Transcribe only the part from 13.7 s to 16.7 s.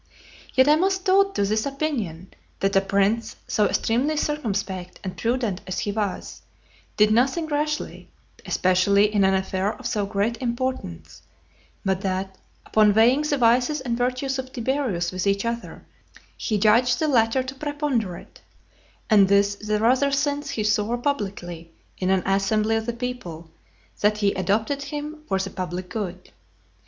and virtues of Tiberius with each other, he